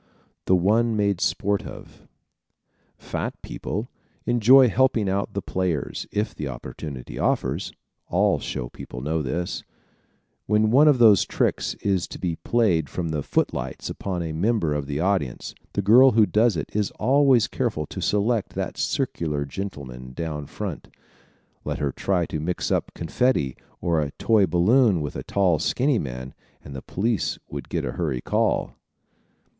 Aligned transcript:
The 0.47 0.55
One 0.55 0.95
Made 0.97 1.21
Sport 1.21 1.61
Of¶ 1.63 2.07
Fat 2.99 3.39
people 3.43 3.91
enjoy 4.25 4.67
helping 4.67 5.07
out 5.07 5.35
the 5.35 5.43
players, 5.43 6.07
if 6.11 6.33
the 6.33 6.47
opportunity 6.47 7.19
offers. 7.19 7.71
All 8.07 8.39
show 8.39 8.67
people 8.67 9.01
know 9.01 9.21
this. 9.21 9.63
When 10.47 10.71
one 10.71 10.87
of 10.87 10.97
those 10.97 11.23
tricks 11.23 11.75
is 11.83 12.07
to 12.07 12.17
be 12.17 12.37
played 12.37 12.89
from 12.89 13.09
the 13.09 13.21
foot 13.21 13.53
lights 13.53 13.91
upon 13.91 14.23
a 14.23 14.31
member 14.31 14.73
of 14.73 14.87
the 14.87 14.99
audience 14.99 15.53
the 15.73 15.83
girl 15.83 16.13
who 16.13 16.25
does 16.25 16.57
it 16.57 16.75
is 16.75 16.89
always 16.97 17.45
careful 17.47 17.85
to 17.85 18.01
select 18.01 18.55
that 18.55 18.79
circular 18.79 19.45
gentleman 19.45 20.13
down 20.13 20.47
front. 20.47 20.87
Let 21.63 21.77
her 21.77 21.91
try 21.91 22.25
to 22.25 22.39
mix 22.39 22.71
up 22.71 22.91
confetti 22.95 23.55
or 23.79 24.01
a 24.01 24.09
toy 24.17 24.47
balloon 24.47 24.99
with 24.99 25.15
a 25.15 25.21
tall 25.21 25.59
skinny 25.59 25.99
man 25.99 26.33
and 26.63 26.75
the 26.75 26.81
police 26.81 27.37
would 27.49 27.69
get 27.69 27.85
a 27.85 27.91
hurry 27.91 28.19
call! 28.21 28.73